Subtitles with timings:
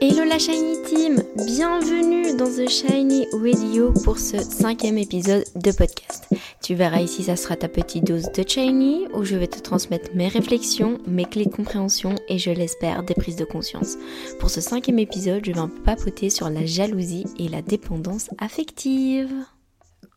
[0.00, 6.28] Hello la Shiny Team, bienvenue dans The Shiny Radio pour ce cinquième épisode de podcast.
[6.62, 10.10] Tu verras ici, ça sera ta petite dose de Shiny où je vais te transmettre
[10.14, 13.96] mes réflexions, mes clés de compréhension et je l'espère des prises de conscience.
[14.38, 18.30] Pour ce cinquième épisode, je vais un peu papoter sur la jalousie et la dépendance
[18.38, 19.32] affective.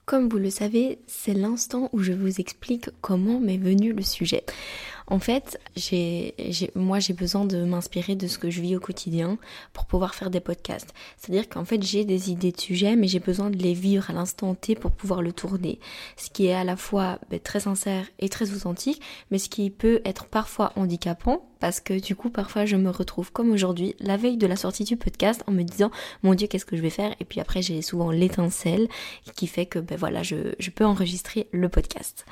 [0.08, 4.46] Comme vous le savez, c'est l'instant où je vous explique comment m'est venu le sujet.
[5.10, 5.58] En fait,
[6.76, 9.38] moi j'ai besoin de m'inspirer de ce que je vis au quotidien
[9.72, 10.94] pour pouvoir faire des podcasts.
[11.16, 14.14] C'est-à-dire qu'en fait j'ai des idées de sujets, mais j'ai besoin de les vivre à
[14.14, 15.80] l'instant T pour pouvoir le tourner.
[16.18, 19.02] Ce qui est à la fois ben, très sincère et très authentique,
[19.32, 23.32] mais ce qui peut être parfois handicapant parce que du coup parfois je me retrouve
[23.32, 25.90] comme aujourd'hui la veille de la sortie du podcast en me disant
[26.22, 27.16] mon dieu qu'est-ce que je vais faire?
[27.20, 28.88] Et puis après j'ai souvent l'étincelle
[29.36, 32.26] qui fait que ben voilà je, je peux enregistrer le podcast.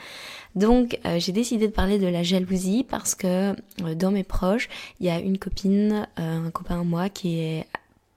[0.55, 3.51] Donc euh, j'ai décidé de parler de la jalousie parce que
[3.83, 7.67] euh, dans mes proches, il y a une copine, euh, un copain moi qui est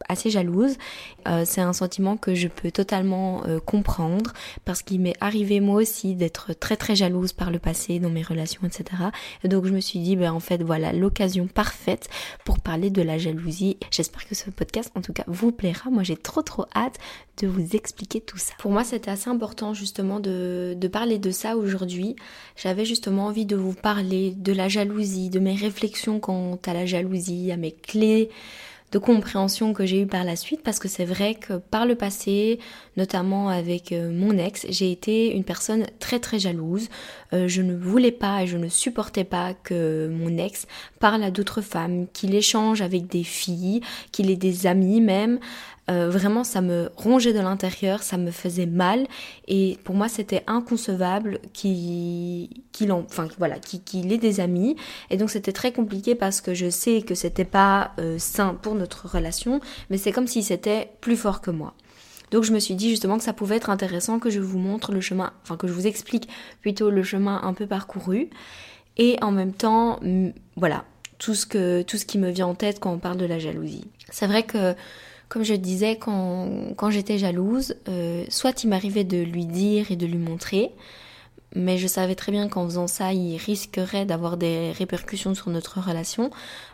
[0.08, 0.76] assez jalouse.
[1.26, 4.32] Euh, c'est un sentiment que je peux totalement euh, comprendre
[4.64, 8.22] parce qu'il m'est arrivé moi aussi d'être très très jalouse par le passé dans mes
[8.22, 8.84] relations, etc.
[9.44, 12.08] Et donc je me suis dit, ben en fait voilà l'occasion parfaite
[12.44, 13.76] pour parler de la jalousie.
[13.90, 15.90] J'espère que ce podcast en tout cas vous plaira.
[15.90, 16.98] Moi j'ai trop trop hâte
[17.40, 18.54] de vous expliquer tout ça.
[18.58, 22.16] Pour moi c'était assez important justement de, de parler de ça aujourd'hui.
[22.56, 26.86] J'avais justement envie de vous parler de la jalousie, de mes réflexions quant à la
[26.86, 28.30] jalousie, à mes clés
[28.92, 31.94] de compréhension que j'ai eu par la suite parce que c'est vrai que par le
[31.94, 32.58] passé,
[32.97, 36.89] notamment avec euh, mon ex, j'ai été une personne très très jalouse.
[37.33, 40.66] Euh, je ne voulais pas et je ne supportais pas que mon ex
[41.00, 45.39] parle à d'autres femmes, qu'il échange avec des filles, qu'il ait des amis même.
[45.91, 49.06] Euh, vraiment, ça me rongeait de l'intérieur, ça me faisait mal,
[49.47, 52.48] et pour moi, c'était inconcevable qu'il
[52.92, 54.77] enfin voilà, ait des amis.
[55.11, 58.75] Et donc, c'était très compliqué parce que je sais que c'était pas euh, sain pour
[58.75, 61.75] notre relation, mais c'est comme si c'était plus fort que moi.
[62.31, 64.93] Donc je me suis dit justement que ça pouvait être intéressant que je vous montre
[64.93, 66.28] le chemin, enfin que je vous explique
[66.60, 68.28] plutôt le chemin un peu parcouru
[68.98, 70.00] et en même temps,
[70.56, 70.84] voilà,
[71.19, 73.38] tout ce que tout ce qui me vient en tête quand on parle de la
[73.38, 73.84] jalousie.
[74.10, 74.75] C'est vrai que
[75.28, 80.06] comme je disais, quand, j'étais jalouse, euh, soit il m'arrivait de lui dire et de
[80.06, 80.71] lui montrer,
[81.55, 85.81] mais je savais très bien qu'en faisant ça, il risquerait d'avoir des répercussions sur notre
[85.81, 86.31] relation.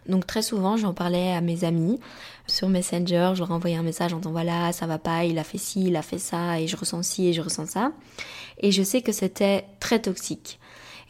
[0.09, 2.01] Donc très souvent, j'en parlais à mes amis
[2.47, 5.45] sur Messenger, je leur envoyais un message en disant voilà, ça va pas, il a
[5.45, 7.93] fait ci, il a fait ça, et je ressens ci et je ressens ça.
[8.59, 10.59] Et je sais que c'était très toxique.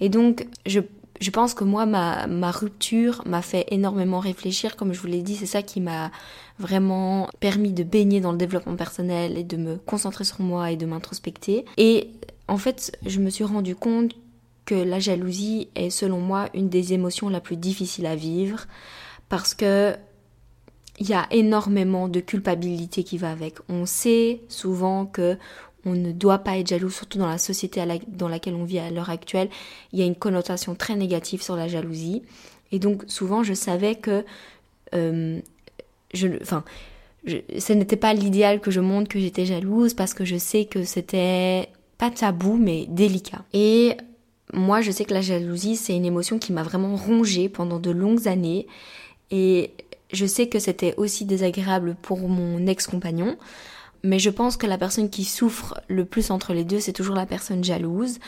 [0.01, 0.81] Et donc, je
[1.21, 4.77] je pense que moi, ma, rupture m'a fait énormément réfléchir.
[4.77, 6.11] Comme je vous l'ai dit, c'est ça qui m'a
[6.59, 10.77] vraiment permis de baigner dans le développement personnel et de me concentrer sur moi et
[10.77, 11.65] de m'introspecter.
[11.77, 12.11] Et
[12.49, 14.13] en fait, je me suis rendu compte
[14.65, 18.67] que la jalousie est, selon moi, une des émotions la plus difficiles à vivre
[19.29, 19.95] parce que
[21.01, 23.57] il y a énormément de culpabilité qui va avec.
[23.69, 25.37] On sait souvent que
[25.87, 28.91] on ne doit pas être jaloux, surtout dans la société dans laquelle on vit à
[28.91, 29.49] l'heure actuelle.
[29.93, 32.23] Il y a une connotation très négative sur la jalousie.
[32.73, 34.25] Et donc souvent je savais que
[34.95, 35.41] euh,
[36.13, 36.65] je, enfin,
[37.27, 40.85] ce n'était pas l'idéal que je montre que j'étais jalouse parce que je sais que
[40.85, 41.69] c'était
[41.99, 43.45] pas tabou mais délicat.
[43.53, 43.97] Et
[44.53, 47.91] moi je sais que la jalousie c'est une émotion qui m'a vraiment rongée pendant de
[47.91, 48.67] longues années
[49.31, 49.71] et
[50.13, 53.37] je sais que c'était aussi désagréable pour mon ex-compagnon
[54.05, 57.17] mais je pense que la personne qui souffre le plus entre les deux, c'est toujours
[57.17, 58.19] la personne jalouse.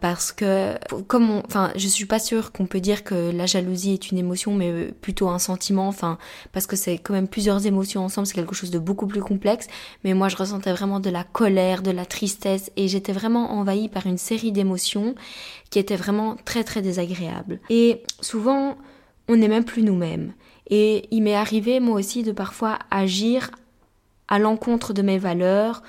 [0.00, 0.74] Parce que,
[1.06, 4.18] comme on, enfin, je suis pas sûre qu'on peut dire que la jalousie est une
[4.18, 6.18] émotion, mais plutôt un sentiment, enfin,
[6.52, 9.66] parce que c'est quand même plusieurs émotions ensemble, c'est quelque chose de beaucoup plus complexe.
[10.04, 13.88] Mais moi, je ressentais vraiment de la colère, de la tristesse, et j'étais vraiment envahie
[13.88, 15.14] par une série d'émotions
[15.70, 17.60] qui étaient vraiment très très désagréables.
[17.70, 18.76] Et souvent,
[19.28, 20.34] on n'est même plus nous-mêmes.
[20.68, 23.50] Et il m'est arrivé, moi aussi, de parfois agir
[24.28, 25.82] à l'encontre de mes valeurs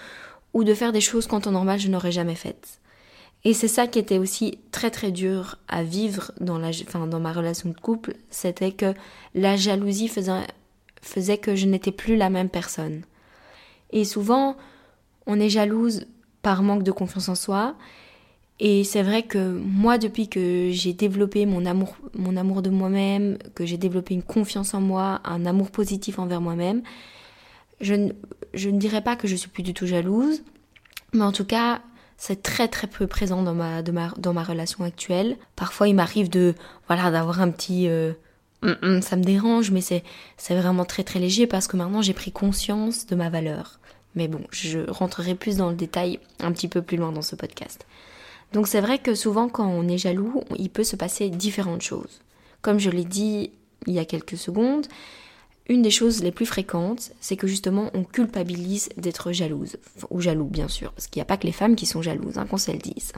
[0.54, 2.80] ou de faire des choses qu'en temps normal je n'aurais jamais faites.
[3.44, 6.72] Et c'est ça qui était aussi très très dur à vivre dans, la,
[7.08, 8.94] dans ma relation de couple, c'était que
[9.36, 10.48] la jalousie faisait,
[11.02, 13.04] faisait que je n'étais plus la même personne.
[13.92, 14.58] Et souvent,
[15.28, 16.08] on est jalouse
[16.42, 17.76] par manque de confiance en soi.
[18.60, 23.38] Et c'est vrai que moi, depuis que j'ai développé mon amour, mon amour de moi-même,
[23.54, 26.82] que j'ai développé une confiance en moi, un amour positif envers moi-même,
[27.82, 30.42] je ne, dirais pas que je suis plus du tout jalouse,
[31.14, 31.82] mais en tout cas,
[32.18, 35.38] c'est très très peu présent dans ma, dans ma relation actuelle.
[35.56, 36.56] Parfois, il m'arrive de
[36.88, 38.14] voilà d'avoir un petit euh,
[38.64, 40.04] hum, hum, ça me dérange, mais c'est
[40.38, 43.80] c'est vraiment très très léger parce que maintenant j'ai pris conscience de ma valeur.
[44.16, 47.36] Mais bon, je rentrerai plus dans le détail un petit peu plus loin dans ce
[47.36, 47.86] podcast.
[48.52, 52.22] Donc c'est vrai que souvent quand on est jaloux, il peut se passer différentes choses.
[52.64, 53.52] Comme je l'ai dit
[53.86, 54.88] il y a quelques secondes,
[55.70, 59.78] une des choses les plus fréquentes, c'est que justement on culpabilise d'être jalouse,
[60.10, 62.38] ou jaloux bien sûr, parce qu'il n'y a pas que les femmes qui sont jalouses,
[62.38, 63.12] hein, qu'on se le dise.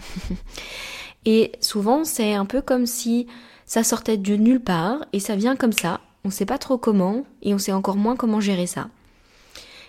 [1.25, 3.28] et souvent c'est un peu comme si
[3.66, 6.78] ça sortait de nulle part, et ça vient comme ça, on ne sait pas trop
[6.78, 8.90] comment, et on sait encore moins comment gérer ça.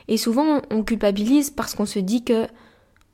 [0.08, 2.46] Et souvent on culpabilise parce qu'on se dit que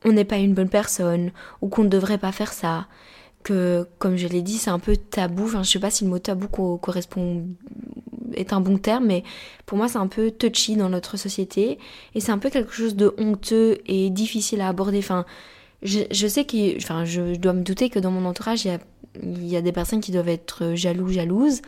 [0.04, 1.30] on n'est pas une bonne personne,
[1.62, 2.86] ou qu'on ne devrait pas faire ça,
[3.46, 5.44] que, comme je l'ai dit, c'est un peu tabou.
[5.44, 7.46] Enfin, je sais pas si le mot tabou correspond
[8.36, 9.24] est un bon terme, mais
[9.66, 11.78] pour moi c'est un peu touchy dans notre société
[12.14, 14.98] et c'est un peu quelque chose de honteux et difficile à aborder.
[14.98, 15.24] Enfin,
[15.82, 19.62] je, sais que, enfin, je dois me douter que dans mon entourage il y a,
[19.62, 21.62] des personnes qui doivent être jaloux, jalouses,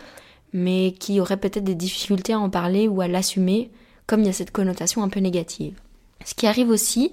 [0.52, 3.70] mais qui auraient peut-être des difficultés à en parler ou à l'assumer,
[4.06, 5.74] comme il y a cette connotation un peu négative.
[6.24, 7.12] Ce qui arrive aussi,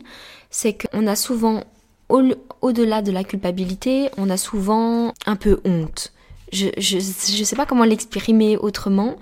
[0.50, 1.64] c'est qu'on a souvent,
[2.10, 6.14] au-delà de la culpabilité, on a souvent un peu honte
[6.52, 9.16] je, je, je sais pas comment l'exprimer autrement,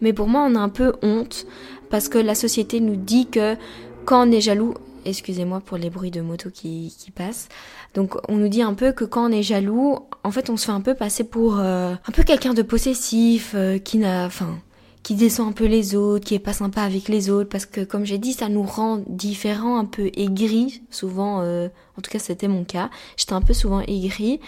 [0.00, 1.46] mais pour moi on a un peu honte
[1.90, 3.56] parce que la société nous dit que
[4.04, 4.74] quand on est jaloux,
[5.04, 7.48] excusez-moi pour les bruits de moto qui, qui passent,
[7.94, 10.66] donc on nous dit un peu que quand on est jaloux, en fait on se
[10.66, 14.58] fait un peu passer pour euh, un peu quelqu'un de possessif, euh, qui n'a, enfin,
[15.04, 17.82] qui descend un peu les autres, qui est pas sympa avec les autres, parce que
[17.82, 22.18] comme j'ai dit, ça nous rend différents, un peu aigris, souvent, euh, en tout cas
[22.18, 24.40] c'était mon cas, j'étais un peu souvent aigri,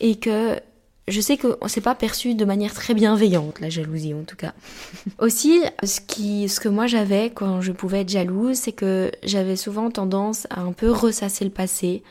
[0.00, 0.58] et que
[1.08, 4.52] je sais que c'est pas perçu de manière très bienveillante, la jalousie en tout cas.
[5.18, 9.56] Aussi, ce, qui, ce que moi j'avais quand je pouvais être jalouse, c'est que j'avais
[9.56, 12.02] souvent tendance à un peu ressasser le passé,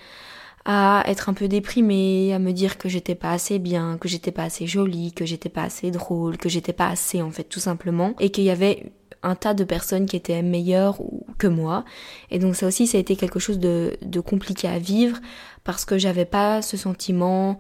[0.65, 4.31] à être un peu déprimée, à me dire que j'étais pas assez bien, que j'étais
[4.31, 7.61] pas assez jolie, que j'étais pas assez drôle, que j'étais pas assez en fait tout
[7.61, 8.91] simplement, et qu'il y avait
[9.23, 10.99] un tas de personnes qui étaient meilleures
[11.37, 11.85] que moi.
[12.31, 15.19] Et donc ça aussi, ça a été quelque chose de, de compliqué à vivre
[15.63, 17.57] parce que j'avais pas ce sentiment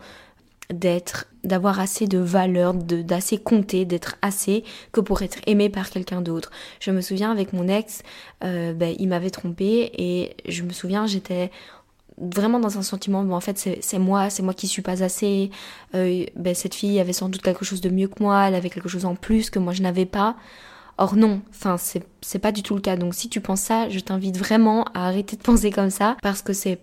[0.73, 6.21] d'être, d'avoir assez de valeur, d'assez compter, d'être assez que pour être aimé par quelqu'un
[6.21, 6.51] d'autre.
[6.79, 8.03] Je me souviens avec mon ex,
[8.43, 11.51] euh, ben, il m'avait trompé et je me souviens j'étais
[12.17, 15.51] vraiment dans un sentiment bon en fait c'est moi c'est moi qui suis pas assez
[15.93, 18.71] euh, ben, cette fille avait sans doute quelque chose de mieux que moi elle avait
[18.71, 20.35] quelque chose en plus que moi je n'avais pas
[20.97, 23.99] or non enfin c'est pas du tout le cas donc si tu penses ça je
[23.99, 26.79] t'invite vraiment à arrêter de penser comme ça parce que c'est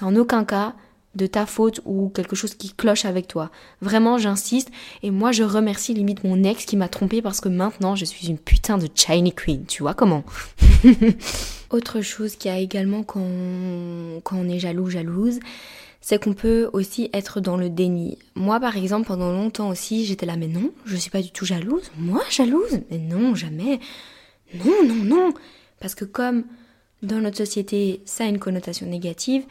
[0.00, 0.74] en aucun cas
[1.14, 3.50] de ta faute ou quelque chose qui cloche avec toi.
[3.80, 4.70] Vraiment, j'insiste.
[5.02, 8.28] Et moi, je remercie limite mon ex qui m'a trompé parce que maintenant, je suis
[8.28, 9.64] une putain de Chinese Queen.
[9.66, 10.24] Tu vois comment?
[11.70, 13.20] Autre chose qui a également quand
[14.24, 15.40] quand on est jaloux, jalouse,
[16.00, 18.18] c'est qu'on peut aussi être dans le déni.
[18.34, 21.46] Moi, par exemple, pendant longtemps aussi, j'étais là, mais non, je suis pas du tout
[21.46, 21.90] jalouse.
[21.96, 22.80] Moi, jalouse?
[22.90, 23.80] Mais non, jamais.
[24.54, 25.34] Non, non, non.
[25.80, 26.44] Parce que comme
[27.02, 29.44] dans notre société, ça a une connotation négative,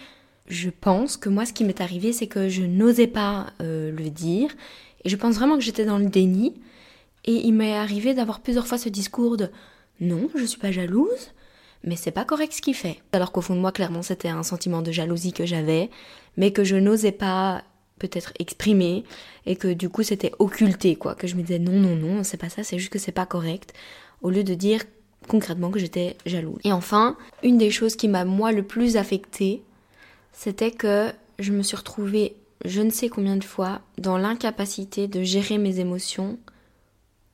[0.47, 4.09] je pense que moi, ce qui m'est arrivé, c'est que je n'osais pas euh, le
[4.09, 4.49] dire.
[5.03, 6.53] Et je pense vraiment que j'étais dans le déni.
[7.25, 9.49] Et il m'est arrivé d'avoir plusieurs fois ce discours de
[9.99, 11.31] non, je suis pas jalouse,
[11.83, 12.99] mais c'est pas correct ce qu'il fait.
[13.13, 15.89] Alors qu'au fond de moi, clairement, c'était un sentiment de jalousie que j'avais,
[16.38, 17.63] mais que je n'osais pas
[17.99, 19.03] peut-être exprimer
[19.45, 22.37] et que du coup c'était occulté quoi que je me disais non non non c'est
[22.37, 23.73] pas ça c'est juste que c'est pas correct
[24.23, 24.81] au lieu de dire
[25.27, 29.61] concrètement que j'étais jalouse et enfin une des choses qui m'a moi le plus affectée
[30.33, 32.36] c'était que je me suis retrouvée
[32.66, 36.38] je ne sais combien de fois dans l'incapacité de gérer mes émotions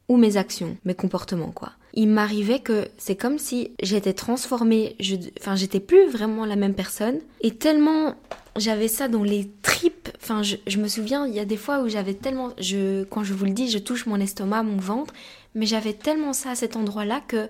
[0.07, 1.73] ou mes actions, mes comportements quoi.
[1.93, 6.75] Il m'arrivait que c'est comme si j'étais transformée, je, enfin j'étais plus vraiment la même
[6.75, 8.15] personne et tellement
[8.55, 11.81] j'avais ça dans les tripes, enfin je, je, me souviens il y a des fois
[11.81, 15.13] où j'avais tellement, je, quand je vous le dis je touche mon estomac, mon ventre,
[15.55, 17.49] mais j'avais tellement ça à cet endroit-là que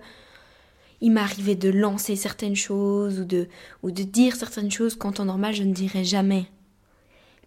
[1.01, 3.47] il m'arrivait de lancer certaines choses ou de,
[3.83, 6.45] ou de dire certaines choses qu'en temps normal je ne dirais jamais.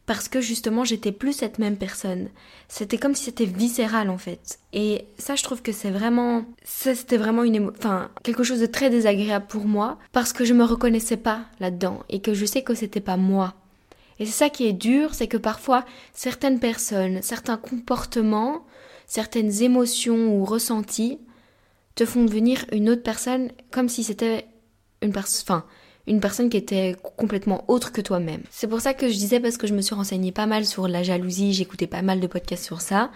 [0.07, 2.31] Parce que justement j'étais plus cette même personne.
[2.69, 4.59] C'était comme si c'était viscéral en fait.
[4.73, 6.45] Et ça je trouve que c'est vraiment...
[6.65, 10.55] Ça c'était vraiment une enfin, quelque chose de très désagréable pour moi parce que je
[10.55, 13.55] me reconnaissais pas là-dedans et que je sais que c'était pas moi.
[14.19, 18.65] Et c'est ça qui est dur, c'est que parfois certaines personnes, certains comportements,
[19.07, 21.19] certaines émotions ou ressentis
[21.95, 24.47] te font devenir une autre personne comme si c'était
[25.03, 25.63] une personne,
[26.07, 28.43] une personne qui était complètement autre que toi-même.
[28.51, 30.89] C'est pour ça que je disais parce que je me suis renseignée pas mal sur
[30.89, 33.11] la jalousie, j'écoutais pas mal de podcasts sur ça.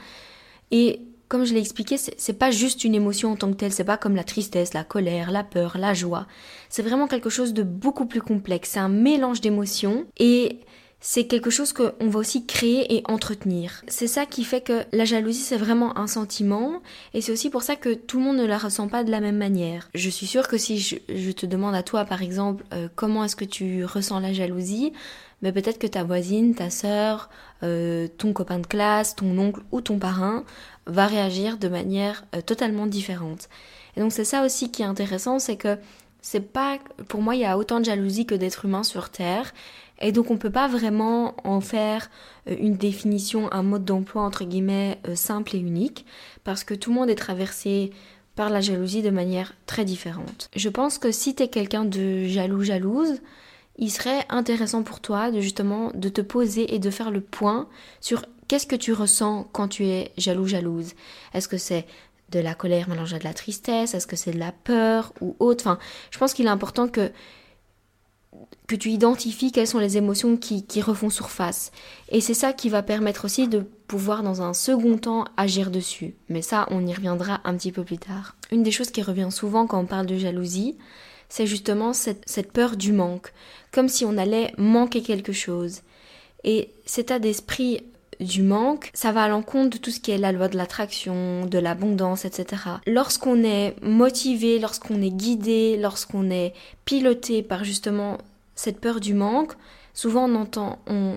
[0.71, 3.85] Et comme je l'ai expliqué, c'est pas juste une émotion en tant que telle, c'est
[3.85, 6.26] pas comme la tristesse, la colère, la peur, la joie.
[6.69, 8.71] C'est vraiment quelque chose de beaucoup plus complexe.
[8.71, 10.61] C'est un mélange d'émotions et
[11.06, 13.84] c'est quelque chose qu'on va aussi créer et entretenir.
[13.88, 16.80] C'est ça qui fait que la jalousie, c'est vraiment un sentiment,
[17.12, 19.20] et c'est aussi pour ça que tout le monde ne la ressent pas de la
[19.20, 19.90] même manière.
[19.94, 23.37] Je suis sûre que si je, te demande à toi, par exemple, euh, comment est-ce
[23.37, 24.94] que tu ressens la jalousie,
[25.42, 27.28] mais peut-être que ta voisine, ta sœur,
[27.62, 30.42] euh, ton copain de classe, ton oncle ou ton parrain
[30.87, 33.50] va réagir de manière euh, totalement différente.
[33.99, 35.76] Et donc c'est ça aussi qui est intéressant, c'est que
[36.23, 39.52] c'est pas pour moi il y a autant de jalousie que d'êtres humains sur terre
[40.01, 42.11] et donc on peut pas vraiment en faire
[42.49, 46.05] euh, une définition, un mode d'emploi entre guillemets simple et unique
[46.45, 47.93] parce que tout le monde est traversé
[48.37, 50.51] par la jalousie de manière très différente.
[50.57, 53.21] Je pense que si tu es quelqu'un de jaloux jalouse,
[53.79, 57.69] il serait intéressant pour toi de justement de te poser et de faire le point
[58.01, 60.93] sur qu'est-ce que tu ressens quand tu es jaloux jalouse.
[61.33, 61.87] Est-ce que c'est
[62.31, 63.95] de la colère mélangée à de la tristesse?
[63.95, 65.67] Est-ce que c'est de la peur ou autre?
[65.67, 65.79] Enfin,
[66.11, 67.11] je pense qu'il est important que
[68.67, 71.71] que tu identifies quelles sont les émotions qui, qui refont surface.
[72.09, 76.14] Et c'est ça qui va permettre aussi de pouvoir dans un second temps agir dessus.
[76.29, 78.37] Mais ça, on y reviendra un petit peu plus tard.
[78.50, 80.79] Une des choses qui revient souvent quand on parle de jalousie,
[81.29, 83.33] c'est justement cette, cette, peur du manque,
[83.73, 85.81] comme si on allait manquer quelque chose.
[86.45, 87.81] Et cet état d'esprit
[88.21, 91.47] du manque, ça va à l'encontre de tout ce qui est la loi de l'attraction,
[91.47, 92.62] de l'abondance, etc.
[92.87, 96.52] Lorsqu'on est motivé, lorsqu'on est guidé, lorsqu'on est
[96.85, 98.18] piloté par justement
[98.54, 99.52] cette peur du manque,
[99.94, 101.16] souvent on entend, on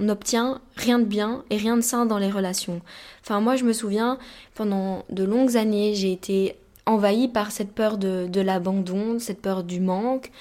[0.75, 2.81] rien de bien et rien de sain dans les relations.
[3.21, 4.17] Enfin, moi je me souviens,
[4.55, 9.63] pendant de longues années, j'ai été envahie par cette peur de, de l'abandon, cette peur
[9.63, 10.31] du manque,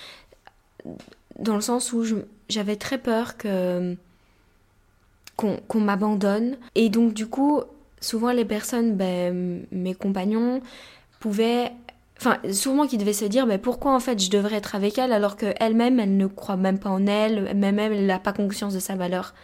[1.38, 2.04] dans le sens où
[2.48, 3.96] j'avais très peur que
[5.36, 6.56] qu'on m'abandonne.
[6.74, 7.60] Et donc du coup,
[8.00, 10.60] souvent les personnes, ben, mes compagnons,
[11.20, 11.72] pouvaient...
[12.18, 15.12] Enfin, souvent qu'ils devaient se dire, ben, pourquoi en fait je devrais être avec elle
[15.12, 18.78] alors qu'elle-même, elle ne croit même pas en elle, même elle n'a pas conscience de
[18.78, 19.34] sa valeur.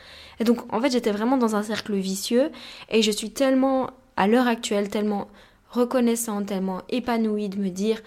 [0.41, 2.51] Et donc en fait j'étais vraiment dans un cercle vicieux
[2.89, 5.29] et je suis tellement, à l'heure actuelle, tellement
[5.71, 8.01] reconnaissante, tellement épanouie de me dire,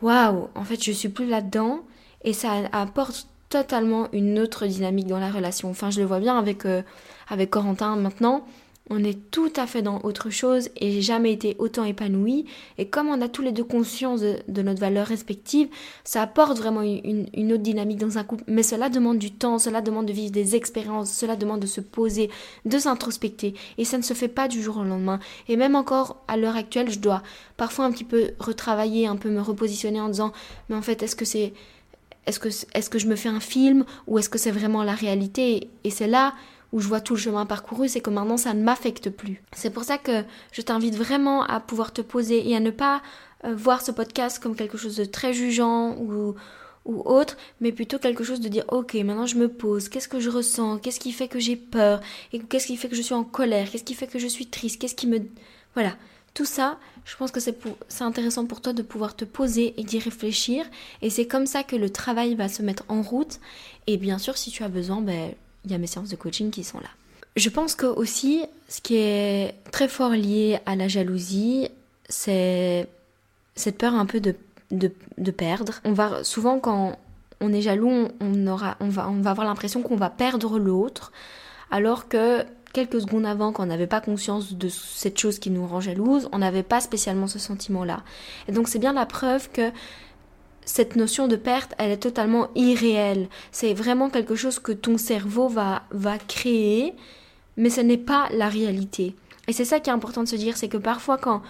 [0.00, 1.80] waouh, en fait je suis plus là-dedans
[2.24, 5.70] et ça apporte totalement une autre dynamique dans la relation.
[5.70, 6.82] Enfin, je le vois bien avec, euh,
[7.28, 8.44] avec Corentin maintenant.
[8.88, 12.46] On est tout à fait dans autre chose et j'ai jamais été autant épanouie.
[12.78, 15.68] Et comme on a tous les deux conscience de, notre valeur respective,
[16.04, 18.44] ça apporte vraiment une, une, autre dynamique dans un couple.
[18.46, 21.80] Mais cela demande du temps, cela demande de vivre des expériences, cela demande de se
[21.80, 22.30] poser,
[22.64, 23.54] de s'introspecter.
[23.76, 25.18] Et ça ne se fait pas du jour au lendemain.
[25.48, 27.24] Et même encore à l'heure actuelle, je dois
[27.56, 30.32] parfois un petit peu retravailler, un peu me repositionner en disant,
[30.68, 31.54] mais en fait, est-ce que c'est
[32.26, 34.94] est-ce que, est que je me fais un film ou est-ce que c'est vraiment la
[34.94, 35.70] réalité?
[35.84, 36.34] Et c'est là
[36.72, 39.42] où je vois tout le chemin parcouru, c'est que maintenant ça ne m'affecte plus.
[39.52, 43.02] C'est pour ça que je t'invite vraiment à pouvoir te poser et à ne pas
[43.44, 46.34] euh, voir ce podcast comme quelque chose de très jugeant ou,
[46.84, 50.20] ou autre, mais plutôt quelque chose de dire ok, maintenant je me pose, qu'est-ce que
[50.20, 52.00] je ressens, qu'est-ce qui fait que j'ai peur,
[52.32, 54.46] et qu'est-ce qui fait que je suis en colère, qu'est-ce qui fait que je suis
[54.46, 55.20] triste, qu'est-ce qui me...
[55.74, 55.94] Voilà,
[56.36, 57.56] tout ça, je pense que c'est
[58.02, 60.66] intéressant pour toi de pouvoir te poser et d'y réfléchir.
[61.00, 63.40] Et c'est comme ça que le travail va se mettre en route.
[63.86, 65.32] Et bien sûr, si tu as besoin, ben,
[65.64, 66.90] il y a mes séances de coaching qui sont là.
[67.36, 71.68] Je pense que aussi, ce qui est très fort lié à la jalousie,
[72.10, 72.86] c'est
[73.54, 74.34] cette peur un peu de,
[74.70, 75.80] de, perdre.
[75.84, 76.98] On va souvent quand
[77.40, 78.76] on est jaloux, on, va
[79.30, 81.12] avoir l'impression qu'on va perdre l'autre,
[81.70, 82.44] alors que
[82.76, 86.28] quelques secondes avant, quand on n'avait pas conscience de cette chose qui nous rend jalouse,
[86.32, 88.02] on n'avait pas spécialement ce sentiment-là.
[88.48, 89.70] Et donc c'est bien la preuve que
[90.66, 93.28] cette notion de perte, elle est totalement irréelle.
[93.50, 96.92] C'est vraiment quelque chose que ton cerveau va, va créer,
[97.56, 99.16] mais ce n'est pas la réalité.
[99.48, 101.40] Et c'est ça qui est important de se dire, c'est que parfois quand,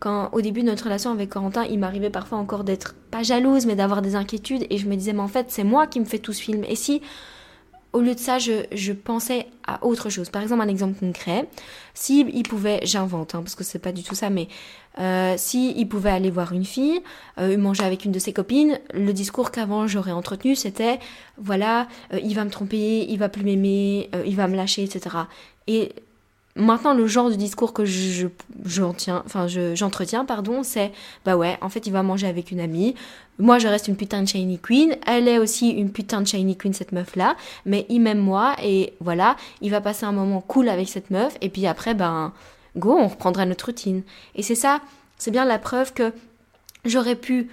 [0.00, 3.64] quand au début de notre relation avec Corentin, il m'arrivait parfois encore d'être pas jalouse,
[3.64, 6.04] mais d'avoir des inquiétudes, et je me disais, mais en fait, c'est moi qui me
[6.04, 6.64] fais tout ce film.
[6.64, 7.00] Et si
[7.94, 10.28] au lieu de ça, je, pensais à autre chose.
[10.28, 11.48] Par exemple, un exemple concret.
[11.94, 14.48] Si il pouvait, j'invente, hein, parce que c'est pas du tout ça, mais
[14.98, 17.00] euh, si il pouvait aller voir une fille,
[17.38, 20.98] euh, manger avec une de ses copines, le discours qu'avant j'aurais entretenu, c'était
[21.38, 24.82] voilà, euh, il va me tromper, il va plus m'aimer, euh, il va me lâcher,
[24.82, 25.16] etc.
[25.68, 25.92] Et
[26.56, 28.28] Maintenant, le genre de discours que je,
[29.08, 30.92] enfin, j'entretiens, pardon, c'est
[31.24, 32.94] bah ouais, en fait, il va manger avec une amie.
[33.40, 34.96] Moi, je reste une putain de shiny queen.
[35.04, 37.36] Elle est aussi une putain de shiny queen, cette meuf-là.
[37.66, 41.36] Mais il m'aime moi et voilà, il va passer un moment cool avec cette meuf.
[41.40, 42.32] Et puis après, ben,
[42.76, 44.02] go, on reprendra notre routine.
[44.36, 44.80] Et c'est ça,
[45.18, 46.12] c'est bien la preuve que
[46.84, 47.48] j'aurais pu,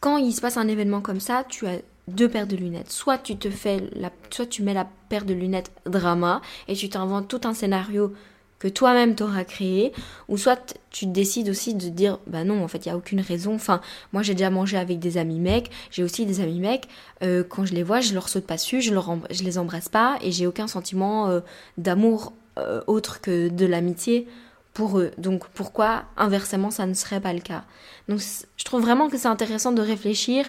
[0.00, 2.90] quand il se passe un événement comme ça, tu as deux paires de lunettes.
[2.90, 6.88] Soit tu te fais la, soit tu mets la paire de lunettes drama et tu
[6.88, 8.14] t'inventes tout un scénario
[8.58, 9.92] que toi-même t'auras créé,
[10.28, 13.20] ou soit tu décides aussi de dire bah non en fait il y a aucune
[13.20, 13.54] raison.
[13.54, 13.80] Enfin
[14.12, 16.88] moi j'ai déjà mangé avec des amis mecs, j'ai aussi des amis mecs.
[17.22, 20.18] Euh, quand je les vois je leur saute pas dessus, je, leur les embrasse pas
[20.22, 21.40] et j'ai aucun sentiment euh,
[21.78, 24.26] d'amour euh, autre que de l'amitié
[24.72, 25.10] pour eux.
[25.18, 27.64] Donc pourquoi inversement ça ne serait pas le cas?
[28.08, 28.20] Donc
[28.56, 30.46] je trouve vraiment que c'est intéressant de réfléchir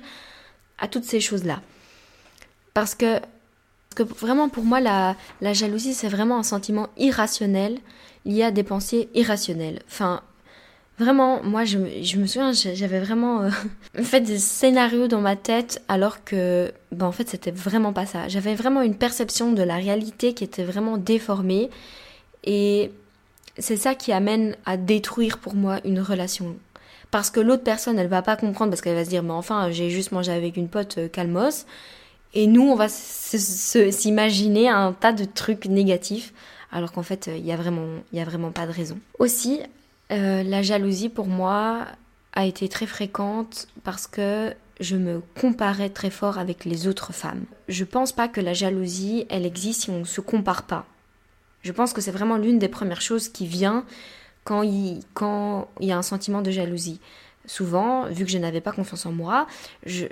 [0.79, 1.61] à toutes ces choses là
[2.77, 3.19] parce que
[3.97, 7.79] que vraiment pour moi, la, la jalousie, c'est vraiment un sentiment irrationnel
[8.25, 9.81] lié à des pensées irrationnelles.
[9.87, 10.21] Enfin,
[10.99, 13.49] Vraiment, moi, je, je me souviens, j'avais vraiment euh,
[14.03, 18.27] fait des scénarios dans ma tête alors que, ben, en fait, c'était vraiment pas ça.
[18.27, 21.69] J'avais vraiment une perception de la réalité qui était vraiment déformée.
[22.45, 22.91] Et
[23.59, 26.55] c'est ça qui amène à détruire pour moi une relation.
[27.11, 29.69] Parce que l'autre personne, elle va pas comprendre parce qu'elle va se dire, mais enfin,
[29.69, 31.67] j'ai juste mangé avec une pote euh, calmos.
[32.33, 36.33] Et nous, on va s'imaginer un tas de trucs négatifs
[36.71, 38.99] alors qu'en fait, il n'y a, vraiment, y a vraiment pas de raison.
[39.19, 39.61] Aussi,
[40.11, 41.85] euh, la jalousie pour moi
[42.33, 47.45] a été très fréquente parce que je me comparais très fort avec les autres femmes.
[47.67, 50.85] Je pense pas que la jalousie, elle existe si on ne se compare pas.
[51.63, 53.83] Je pense que c'est vraiment l'une des premières choses qui vient
[54.43, 56.99] quand il, quand il y a un sentiment de jalousie
[57.47, 59.47] souvent, vu que je n'avais pas confiance en moi,
[59.85, 60.05] je,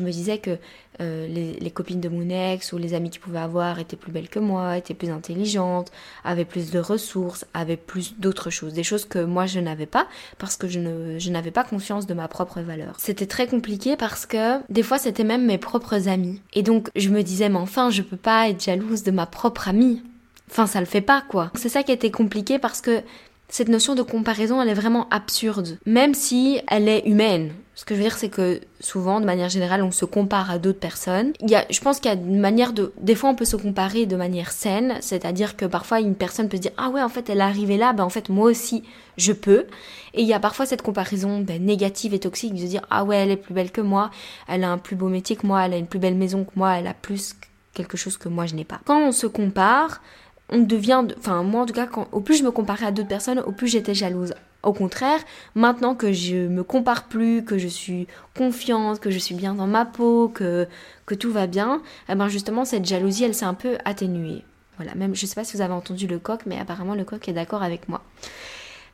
[0.00, 0.58] me disais que
[1.00, 4.28] euh, les, copines de mon ex ou les amis qu'il pouvait avoir étaient plus belles
[4.28, 5.90] que moi, étaient plus intelligentes,
[6.24, 10.06] avaient plus de ressources, avaient plus d'autres choses, des choses que moi je n'avais pas
[10.38, 12.96] parce que je, n'avais pas confiance de ma propre valeur.
[12.98, 16.42] C'était très compliqué parce que des fois c'était même mes propres amis.
[16.52, 19.68] Et donc je me disais, mais enfin, je peux pas être jalouse de ma propre
[19.68, 20.02] amie.
[20.50, 21.52] Enfin, ça le fait pas, quoi.
[21.54, 23.02] C'est ça qui était compliqué parce que
[23.50, 27.52] cette notion de comparaison, elle est vraiment absurde, même si elle est humaine.
[27.74, 30.58] Ce que je veux dire, c'est que souvent, de manière générale, on se compare à
[30.58, 31.32] d'autres personnes.
[31.40, 33.44] Il y a, je pense qu'il y a une manière de, des fois, on peut
[33.44, 37.02] se comparer de manière saine, c'est-à-dire que parfois, une personne peut se dire, ah ouais,
[37.02, 38.84] en fait, elle est arrivée là, ben en fait, moi aussi,
[39.16, 39.66] je peux.
[40.14, 43.16] Et il y a parfois cette comparaison ben, négative et toxique de dire, ah ouais,
[43.16, 44.10] elle est plus belle que moi,
[44.46, 46.52] elle a un plus beau métier que moi, elle a une plus belle maison que
[46.56, 47.34] moi, elle a plus
[47.72, 48.80] quelque chose que moi je n'ai pas.
[48.84, 50.02] Quand on se compare,
[50.50, 53.40] on devient, enfin moi en tout cas, au plus je me comparais à d'autres personnes,
[53.40, 54.34] au plus j'étais jalouse.
[54.62, 55.20] Au contraire,
[55.54, 59.66] maintenant que je me compare plus, que je suis confiante, que je suis bien dans
[59.66, 60.68] ma peau, que,
[61.06, 61.80] que tout va bien,
[62.10, 64.44] eh ben justement cette jalousie elle s'est un peu atténuée.
[64.76, 67.26] Voilà, même je sais pas si vous avez entendu le coq, mais apparemment le coq
[67.28, 68.02] est d'accord avec moi.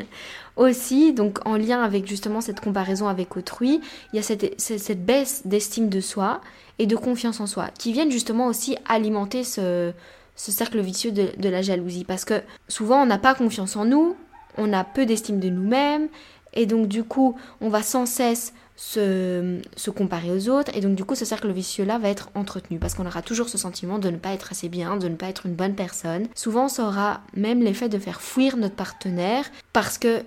[0.57, 3.81] Aussi, donc en lien avec justement cette comparaison avec autrui,
[4.13, 6.41] il y a cette baisse d'estime de soi
[6.79, 9.93] et de confiance en soi qui viennent justement aussi alimenter ce,
[10.39, 12.05] ce cercle vicieux de, la jalousie.
[12.05, 14.17] Parce que souvent, on n'a pas confiance en nous,
[14.57, 16.09] on a peu d'estime de nous-mêmes,
[16.55, 20.95] et donc du coup, on va sans cesse se, se, comparer aux autres, et donc
[20.95, 24.09] du coup, ce cercle vicieux-là va être entretenu, parce qu'on aura toujours ce sentiment de
[24.09, 26.29] ne pas être assez bien, de ne pas être une bonne personne.
[26.37, 30.23] Souvent, ça aura même l'effet de faire fuir notre partenaire, parce que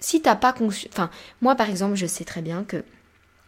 [0.00, 0.90] si t'as pas confiance...
[0.92, 2.84] Enfin, moi par exemple, je sais très bien que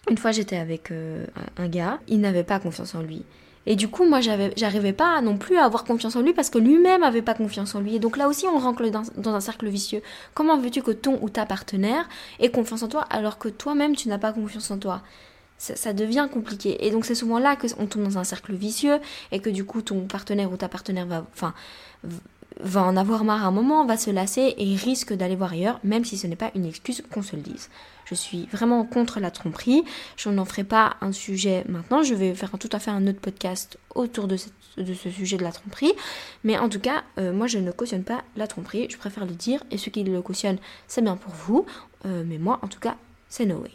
[0.09, 1.27] une fois j'étais avec euh,
[1.57, 3.25] un gars, il n'avait pas confiance en lui.
[3.67, 6.59] Et du coup, moi, j'arrivais pas non plus à avoir confiance en lui parce que
[6.59, 7.97] lui-même avait pas confiance en lui.
[7.97, 10.03] Et donc là aussi, on rentre dans, un cercle vicieux.
[10.35, 14.09] Comment veux-tu que ton ou ta partenaire ait confiance en toi alors que toi-même, tu
[14.09, 15.03] n'as pas confiance en toi?
[15.59, 16.87] Ça, devient compliqué.
[16.87, 18.99] Et donc c'est souvent là qu'on tombe dans un cercle vicieux
[19.31, 21.53] et que du coup ton partenaire ou ta partenaire va, enfin,
[22.63, 25.81] va en avoir marre à un moment, va se lasser et risque d'aller voir ailleurs,
[25.85, 27.69] même si ce n'est pas une excuse qu'on se le dise.
[28.11, 29.85] Je suis vraiment contre la tromperie.
[30.17, 32.03] Je n'en ferai pas un sujet maintenant.
[32.03, 35.53] Je vais faire tout à fait un autre podcast autour de, ce sujet de la
[35.53, 35.93] tromperie.
[36.43, 38.89] Mais en tout cas, euh, moi, je ne cautionne pas la tromperie.
[38.91, 39.63] Je préfère le dire.
[39.71, 41.67] Et ceux qui le cautionnent, c'est bien pour vous.
[42.05, 42.97] Euh, mais moi, en tout cas,
[43.29, 43.71] c'est no way.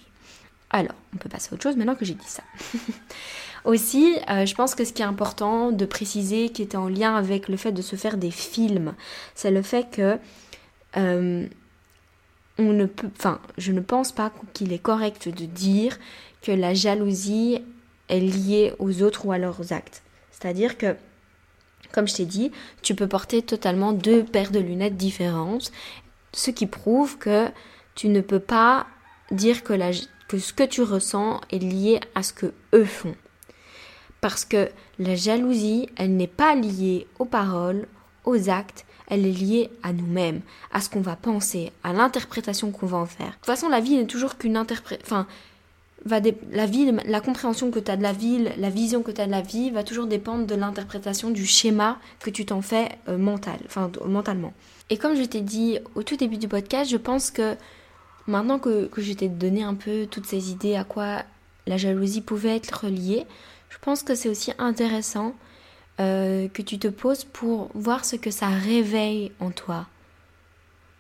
[0.70, 2.44] Alors, on peut passer à autre chose maintenant que j'ai dit ça.
[3.66, 7.16] Aussi, euh, je pense que ce qui est important de préciser, qui était en lien
[7.16, 8.94] avec le fait de se faire des films,
[9.34, 10.20] c'est le fait que
[12.58, 15.98] on ne peut, enfin, je ne pense pas qu'il est correct de dire
[16.42, 17.60] que la jalousie
[18.10, 20.04] est liée aux autres ou à leurs actes.
[20.32, 20.96] C'est-à-dire que,
[21.92, 22.52] comme je t'ai dit,
[22.82, 25.72] tu peux porter totalement deux paires de lunettes différentes,
[26.34, 27.48] ce qui prouve que
[27.96, 28.88] tu ne peux pas
[29.32, 29.92] dire que, la,
[30.28, 33.16] que ce que tu ressens est lié à ce que eux font.
[34.26, 37.86] Parce que la jalousie, elle n'est pas liée aux paroles,
[38.24, 42.88] aux actes, elle est liée à nous-mêmes, à ce qu'on va penser, à l'interprétation qu'on
[42.88, 43.28] va en faire.
[43.28, 45.06] De toute façon, la vie n'est toujours qu'une interprétation.
[45.06, 45.28] Enfin,
[46.06, 49.22] va la vie, la compréhension que tu as de la vie, la vision que tu
[49.22, 52.98] as de la vie va toujours dépendre de l'interprétation du schéma que tu t'en fais
[53.08, 54.54] euh, mental, enfin, mentalement.
[54.90, 57.56] Et comme je t'ai dit au tout début du podcast, je pense que
[58.26, 61.22] maintenant que, que je t'ai donné un peu toutes ces idées à quoi
[61.68, 63.28] la jalousie pouvait être reliée,
[63.70, 65.34] je pense que c'est aussi intéressant
[66.00, 69.88] euh, que tu te poses pour voir ce que ça réveille en toi.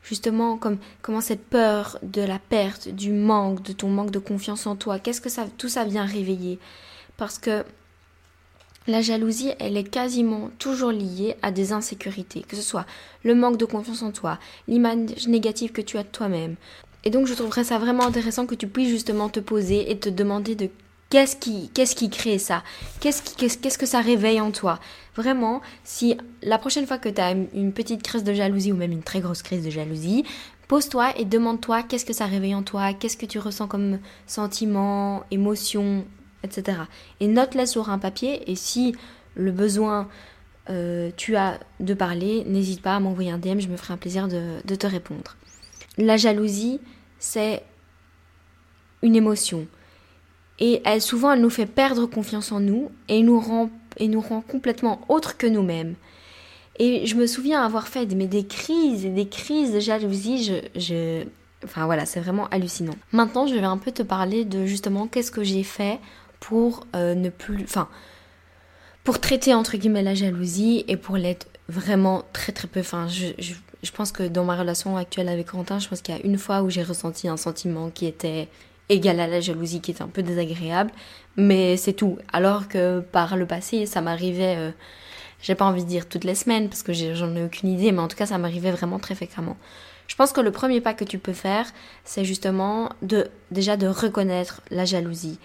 [0.03, 4.67] Justement, comme comment cette peur de la perte, du manque, de ton manque de confiance
[4.67, 6.59] en toi, qu'est-ce que ça, tout ça vient réveiller?
[7.17, 7.65] Parce que
[8.87, 12.85] la jalousie, elle est quasiment toujours liée à des insécurités, que ce soit
[13.23, 16.55] le manque de confiance en toi, l'image négative que tu as de toi-même.
[17.03, 20.09] Et donc je trouverais ça vraiment intéressant que tu puisses justement te poser et te
[20.09, 20.69] demander de
[21.15, 22.61] Qu'est-ce qui, crée ça?
[22.99, 24.81] Qu'est-ce, que ça réveille en toi?
[25.15, 28.91] Vraiment, si la prochaine fois que tu as une petite crise de jalousie ou même
[28.91, 30.25] une très grosse crise de jalousie,
[30.67, 35.23] pose-toi et demande-toi qu'est-ce que ça réveille en toi, qu'est-ce que tu ressens comme sentiment,
[35.31, 36.03] émotion,
[36.43, 36.79] etc.
[37.21, 38.93] Et note-les sur un papier et si
[39.35, 40.09] le besoin
[40.69, 43.97] euh, tu as de parler, n'hésite pas à m'envoyer un DM, je me ferai un
[43.97, 45.37] plaisir de te répondre.
[45.97, 46.81] La jalousie,
[47.19, 47.63] c'est
[49.01, 49.65] une émotion.
[50.59, 54.21] Et elle, souvent, elle nous fait perdre confiance en nous et nous rend, et nous
[54.21, 55.95] rend complètement autres que nous-mêmes.
[56.77, 60.43] Et je me souviens avoir fait des crises et des crises de jalousie.
[60.43, 61.23] Je, je...
[61.63, 62.95] Enfin voilà, c'est vraiment hallucinant.
[63.11, 65.99] Maintenant, je vais un peu te parler de justement qu'est-ce que j'ai fait
[66.39, 67.63] pour euh, ne plus.
[67.63, 67.87] Enfin,
[69.03, 72.81] pour traiter entre guillemets la jalousie et pour l'être vraiment très très peu.
[72.81, 76.15] Enfin, je, je, je pense que dans ma relation actuelle avec Quentin, je pense qu'il
[76.15, 78.49] y a une fois où j'ai ressenti un sentiment qui était
[78.89, 80.91] égal à la jalousie, qui était un peu désagréable,
[81.37, 82.17] mais c'est tout.
[82.31, 84.71] Alors que par le passé, ça m'arrivait, euh,
[85.41, 87.99] j'ai pas envie de dire toutes les semaines parce que j'en ai aucune idée, mais
[87.99, 89.57] en tout cas, ça m'arrivait vraiment très fréquemment.
[90.07, 91.65] Je pense que le premier pas que tu peux faire,
[92.03, 95.39] c'est justement de déjà de reconnaître la jalousie.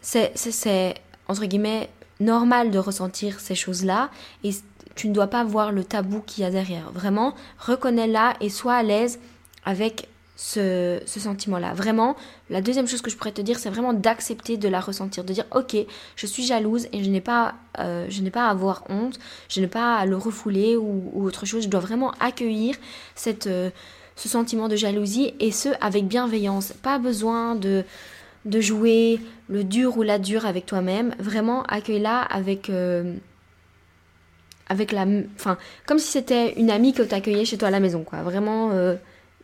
[0.00, 0.94] C'est,
[1.26, 4.10] entre guillemets normal de ressentir ces choses-là
[4.44, 4.50] et
[4.94, 6.90] tu ne dois pas voir le tabou qu'il y a derrière.
[6.92, 9.20] Vraiment, reconnais-la et sois à l'aise
[9.64, 11.74] avec ce, sentiment-là.
[11.74, 12.14] Vraiment,
[12.48, 15.32] la deuxième chose que je pourrais te dire, c'est vraiment d'accepter de la ressentir, de
[15.32, 15.76] dire ok,
[16.14, 19.60] je suis jalouse et je n'ai pas, euh, je n'ai pas à avoir honte, je
[19.60, 21.64] n'ai pas à le refouler ou, autre chose.
[21.64, 22.76] Je dois vraiment accueillir
[23.16, 23.70] cette, euh,
[24.14, 26.72] ce sentiment de jalousie et ce avec bienveillance.
[26.82, 27.84] Pas besoin de
[28.44, 31.14] de jouer le dur ou la dure avec toi-même.
[31.18, 33.12] Vraiment, accueille-la avec euh,
[34.68, 37.80] avec la, enfin, comme si c'était une amie que tu accueillais chez toi à la
[37.80, 38.22] maison, quoi.
[38.22, 38.70] Vraiment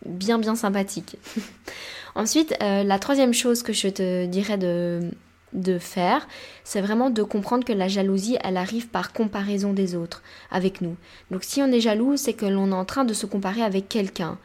[0.05, 1.17] bien bien sympathique.
[2.15, 5.11] Ensuite, euh, la troisième chose que je te dirais de,
[5.53, 6.29] de faire,
[6.63, 10.97] c'est vraiment de comprendre que la jalousie, elle arrive par comparaison des autres avec nous.
[11.31, 13.89] Donc si on est jaloux, c'est que l'on est en train de se comparer avec
[13.89, 14.39] quelqu'un.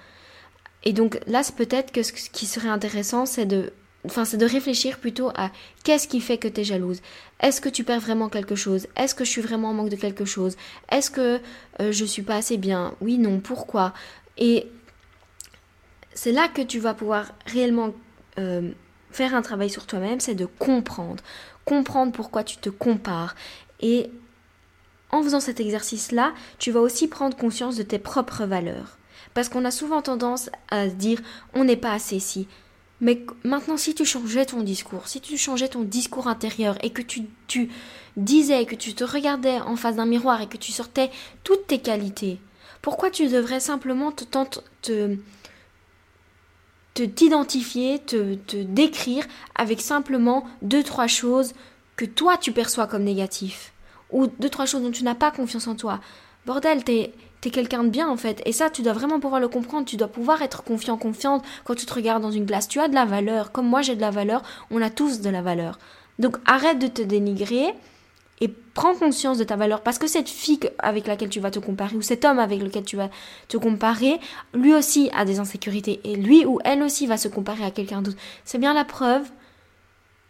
[0.84, 3.74] Et donc là, c'est peut-être que ce qui serait intéressant, c'est de
[4.06, 5.52] Enfin, c'est de réfléchir plutôt à
[5.84, 7.02] qu'est-ce qui fait que tu es jalouse?
[7.42, 8.88] Est-ce que tu perds vraiment quelque chose?
[8.96, 10.56] Est-ce que je suis vraiment en manque de quelque chose?
[10.90, 11.42] Est-ce que
[11.82, 12.96] euh, je suis pas assez bien?
[13.02, 13.94] Oui, non, pourquoi?
[14.38, 14.68] Et
[16.20, 17.94] c'est là que tu vas pouvoir réellement
[18.40, 18.72] euh,
[19.10, 21.24] faire un travail sur toi-même, c'est de comprendre.
[21.64, 23.36] Comprendre pourquoi tu te compares.
[23.80, 24.12] Et
[25.12, 28.98] en faisant cet exercice-là, tu vas aussi prendre conscience de tes propres valeurs.
[29.34, 31.22] Parce qu'on a souvent tendance à se dire
[31.54, 32.50] on n'est pas assez si.
[33.00, 37.02] Mais maintenant, si tu changeais ton discours, si tu changeais ton discours intérieur et que
[37.02, 37.30] tu,
[38.18, 41.12] disais, que tu te regardais en face d'un miroir et que tu sortais
[41.46, 42.42] toutes tes qualités,
[42.82, 44.26] pourquoi tu devrais simplement te,
[44.82, 45.18] te
[46.94, 49.26] t'identifier, te, te décrire
[49.56, 51.54] avec simplement deux, trois choses
[51.96, 53.74] que toi tu perçois comme négatifs.
[54.12, 56.00] Ou deux, trois choses dont tu n'as pas confiance en toi.
[56.46, 58.42] Bordel, t'es, t'es quelqu'un de bien en fait.
[58.46, 59.86] Et ça, tu dois vraiment pouvoir le comprendre.
[59.86, 62.68] Tu dois pouvoir être confiant, confiante quand tu te regardes dans une glace.
[62.68, 63.52] Tu as de la valeur.
[63.52, 64.42] Comme moi, j'ai de la valeur.
[64.72, 65.78] On a tous de la valeur.
[66.18, 67.74] Donc arrête de te dénigrer
[68.42, 71.60] et prends conscience de ta valeur parce que cette fille avec laquelle tu vas te
[71.60, 73.10] comparer ou cet homme avec lequel tu vas
[73.48, 74.20] te comparer,
[74.54, 78.02] lui aussi a des insécurités et lui ou elle aussi va se comparer à quelqu'un
[78.02, 78.18] d'autre.
[78.46, 79.30] C'est bien la preuve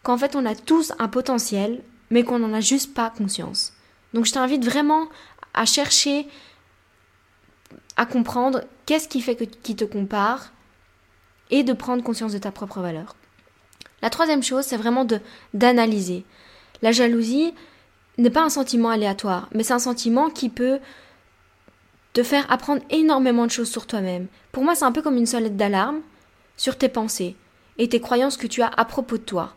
[0.03, 3.73] qu'en fait on a tous un potentiel mais qu'on n'en a juste pas conscience.
[4.13, 5.07] Donc je t'invite vraiment
[5.53, 6.27] à chercher
[7.95, 10.51] à comprendre qu'est-ce qui fait que qui te compare
[11.51, 13.15] et de prendre conscience de ta propre valeur.
[14.01, 15.19] La troisième chose, c'est vraiment de
[15.53, 16.23] d'analyser.
[16.81, 17.53] La jalousie,
[18.21, 20.79] n'est pas un sentiment aléatoire, mais c'est un sentiment qui peut
[22.13, 24.27] te faire apprendre énormément de choses sur toi-même.
[24.51, 26.01] Pour moi, c'est un peu comme une sonnette d'alarme
[26.57, 27.35] sur tes pensées
[27.77, 29.53] et tes croyances que tu as à propos de toi.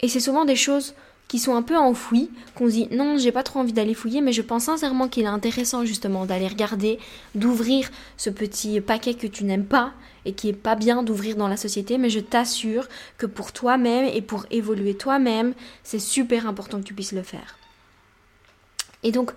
[0.00, 0.94] Et c'est souvent des choses
[1.30, 4.20] qui sont un peu enfouis, qu'on se dit non, j'ai pas trop envie d'aller fouiller,
[4.20, 6.98] mais je pense sincèrement qu'il est intéressant justement d'aller regarder,
[7.36, 9.92] d'ouvrir ce petit paquet que tu n'aimes pas
[10.24, 14.06] et qui est pas bien d'ouvrir dans la société, mais je t'assure que pour toi-même
[14.12, 17.58] et pour évoluer toi-même, c'est super important que tu puisses le faire.
[19.04, 19.30] Et donc,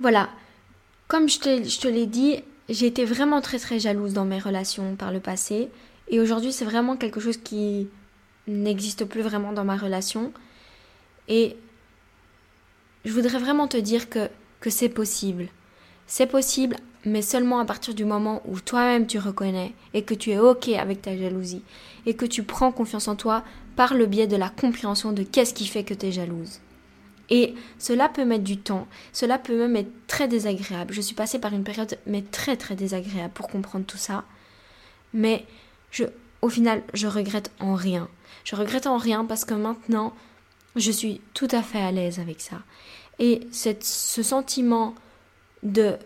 [0.00, 0.28] voilà,
[1.06, 4.40] comme je te, je te l'ai dit, j'ai été vraiment très très jalouse dans mes
[4.40, 5.68] relations par le passé,
[6.08, 7.86] et aujourd'hui c'est vraiment quelque chose qui
[8.48, 10.32] n'existe plus vraiment dans ma relation.
[11.28, 11.56] Et
[13.04, 14.28] je voudrais vraiment te dire que,
[14.60, 15.48] que c'est possible.
[16.06, 20.30] C'est possible, mais seulement à partir du moment où toi-même tu reconnais et que tu
[20.30, 21.62] es OK avec ta jalousie
[22.06, 23.44] et que tu prends confiance en toi
[23.76, 26.60] par le biais de la compréhension de qu'est-ce qui fait que tu es jalouse.
[27.30, 30.92] Et cela peut mettre du temps, cela peut même être très désagréable.
[30.92, 34.24] Je suis passée par une période mais très très désagréable pour comprendre tout ça.
[35.14, 35.46] Mais
[36.42, 38.08] au final, je regrette en rien.
[38.44, 40.12] Je regrette en rien parce que maintenant,
[40.76, 42.62] je suis tout à fait à l'aise avec ça.
[43.18, 44.94] Et cette, ce sentiment
[45.62, 45.96] de,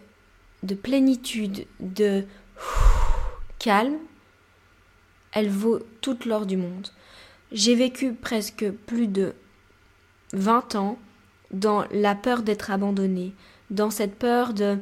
[0.62, 2.24] de plénitude, de
[3.58, 3.98] calme,
[5.32, 6.88] elle vaut toute l'or du monde.
[7.52, 9.34] J'ai vécu presque plus de
[10.32, 10.98] 20 ans
[11.52, 13.34] dans la peur d'être abandonnée,
[13.70, 14.78] dans cette peur de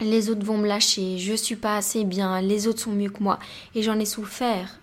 [0.00, 3.22] les autres vont me lâcher, je suis pas assez bien, les autres sont mieux que
[3.22, 3.38] moi,
[3.74, 4.78] et j'en ai souffert,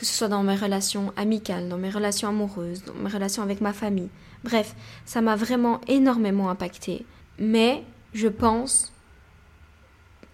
[0.00, 3.60] que ce soit dans mes relations amicales, dans mes relations amoureuses, dans mes relations avec
[3.60, 4.08] ma famille.
[4.44, 7.04] Bref, ça m'a vraiment énormément impacté.
[7.38, 7.84] Mais
[8.14, 8.94] je pense,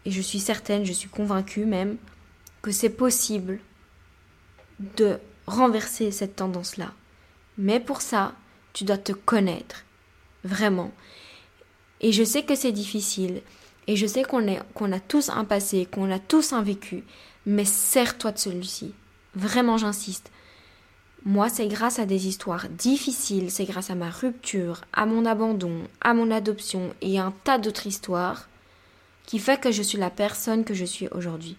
[0.05, 1.97] et je suis certaine, je suis convaincue même,
[2.63, 3.59] que c'est possible
[4.97, 6.93] de renverser cette tendance-là.
[7.59, 8.35] Mais pour ça,
[8.73, 9.85] tu dois te connaître,
[10.45, 10.93] vraiment.
[12.01, 13.43] Et je sais que c'est difficile,
[13.89, 17.03] et je sais qu'on a tous un passé, qu'on a tous un vécu,
[17.47, 18.95] mais serre-toi de celui-ci.
[19.37, 20.33] Vraiment, j'insiste.
[21.27, 25.83] Moi, c'est grâce à des histoires difficiles, c'est grâce à ma rupture, à mon abandon,
[26.01, 28.49] à mon adoption et un tas d'autres histoires
[29.27, 31.57] qui fait que je suis la personne que je suis aujourd'hui.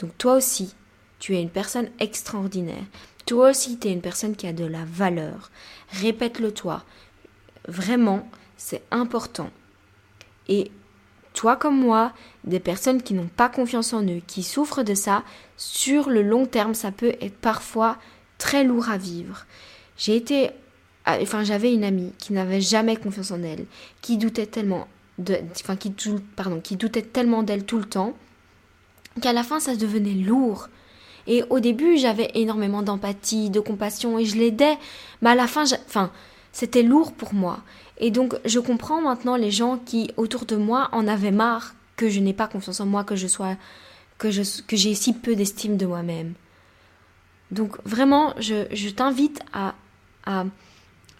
[0.00, 0.74] Donc toi aussi,
[1.20, 2.84] tu es une personne extraordinaire.
[3.26, 5.50] Toi aussi, tu es une personne qui a de la valeur.
[5.90, 6.84] Répète-le toi.
[7.68, 9.50] Vraiment, c'est important.
[10.48, 10.72] Et
[11.38, 15.22] toi comme moi, des personnes qui n'ont pas confiance en eux, qui souffrent de ça,
[15.56, 17.96] sur le long terme, ça peut être parfois
[18.38, 19.46] très lourd à vivre.
[19.96, 20.50] J'ai été
[21.06, 23.66] enfin j'avais une amie qui n'avait jamais confiance en elle,
[24.02, 24.88] qui doutait tellement
[25.60, 25.94] enfin qui
[26.34, 28.14] pardon, qui doutait tellement d'elle tout le temps
[29.22, 30.68] qu'à la fin ça devenait lourd.
[31.28, 34.76] Et au début, j'avais énormément d'empathie, de compassion et je l'aidais,
[35.22, 36.10] mais à la fin enfin
[36.52, 37.60] c'était lourd pour moi.
[37.98, 42.08] Et donc, je comprends maintenant les gens qui, autour de moi, en avaient marre que
[42.08, 43.56] je n'ai pas confiance en moi, que je sois,
[44.18, 46.34] que je, que j'ai si peu d'estime de moi-même.
[47.50, 49.74] Donc, vraiment, je, je t'invite à,
[50.26, 50.44] à,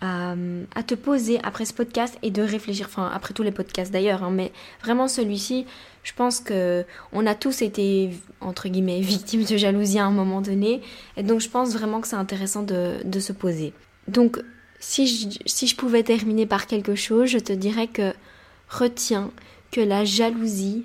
[0.01, 4.23] à, te poser après ce podcast et de réfléchir, enfin, après tous les podcasts d'ailleurs,
[4.23, 5.67] hein, mais vraiment celui-ci,
[6.05, 8.11] je pense que on a tous été,
[8.41, 10.83] entre guillemets, victimes de jalousie à un moment donné.
[11.17, 13.73] Et donc, je pense vraiment que c'est intéressant de, de se poser.
[14.07, 14.41] Donc,
[14.81, 18.13] si je, si je pouvais terminer par quelque chose, je te dirais que
[18.69, 19.31] retiens
[19.71, 20.85] que la jalousie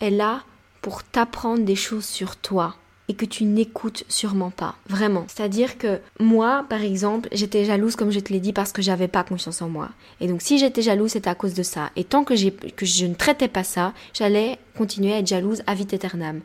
[0.00, 0.42] est là
[0.82, 2.76] pour t'apprendre des choses sur toi
[3.08, 5.26] et que tu n'écoutes sûrement pas, vraiment.
[5.28, 9.08] C'est-à-dire que moi, par exemple, j'étais jalouse comme je te l'ai dit parce que j'avais
[9.08, 9.90] pas confiance en moi.
[10.20, 11.90] Et donc si j'étais jalouse, c'était à cause de ça.
[11.96, 12.34] Et tant que,
[12.70, 16.40] que je ne traitais pas ça, j'allais continuer à être jalouse à vite éternam.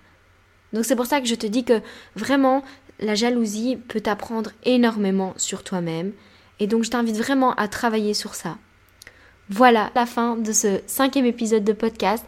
[0.73, 1.81] Donc c'est pour ça que je te dis que
[2.15, 2.63] vraiment,
[2.99, 6.11] la jalousie peut t'apprendre énormément sur toi-même
[6.59, 8.57] et donc je t'invite vraiment à travailler sur ça.
[9.49, 12.23] Voilà la fin de ce cinquième épisode de podcast.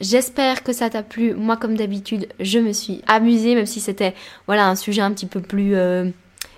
[0.00, 1.34] J'espère que ça t'a plu.
[1.34, 4.14] Moi, comme d'habitude, je me suis amusée, même si c'était
[4.46, 6.10] voilà un sujet un petit peu plus euh,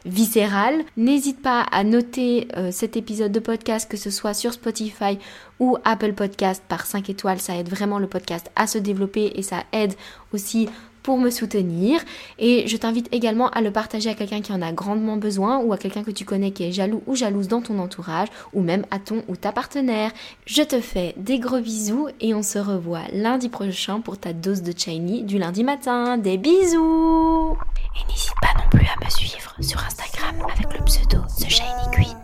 [0.05, 0.83] viscéral.
[0.97, 5.19] N'hésite pas à noter euh, cet épisode de podcast, que ce soit sur Spotify
[5.59, 7.41] ou Apple Podcast par 5 étoiles.
[7.41, 9.95] Ça aide vraiment le podcast à se développer et ça aide
[10.33, 10.69] aussi
[11.03, 12.01] pour me soutenir.
[12.39, 15.73] Et je t'invite également à le partager à quelqu'un qui en a grandement besoin ou
[15.73, 18.85] à quelqu'un que tu connais qui est jaloux ou jalouse dans ton entourage ou même
[18.91, 20.13] à ton ou ta partenaire.
[20.47, 24.63] Je te fais des gros bisous et on se revoit lundi prochain pour ta dose
[24.63, 26.19] de Shiny du lundi matin.
[26.19, 27.57] Des bisous
[27.97, 31.91] Et n'hésite pas non plus à me suivre sur Instagram avec le pseudo The Shiny
[31.93, 32.17] Queen.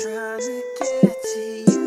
[0.00, 0.62] trying to
[1.02, 1.77] get to you.